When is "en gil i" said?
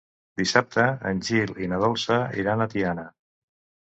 1.09-1.69